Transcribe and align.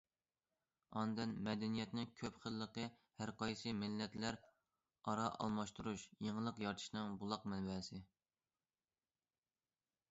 ئاندىن، 0.99 1.33
مەدەنىيەتنىڭ 1.47 2.07
كۆپ 2.21 2.39
خىللىقى 2.45 2.85
ھەرقايسى 3.19 3.75
مىللەتلەر 3.83 4.39
ئارا 5.11 5.29
ئالماشتۇرۇش، 5.37 6.09
يېڭىلىق 6.29 6.65
يارىتىشنىڭ 6.67 7.17
بۇلاق 7.25 7.49
مەنبەسى. 7.55 8.03